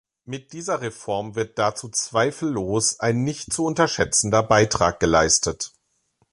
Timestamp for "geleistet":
4.99-5.73